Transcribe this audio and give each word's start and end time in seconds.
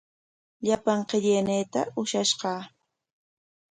Llapan 0.65 0.99
qillayninta 1.09 1.81
ushashqa. 2.01 2.53